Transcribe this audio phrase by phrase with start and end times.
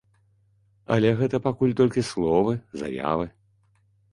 [0.95, 3.25] Але гэта пакуль толькі словы, заявы.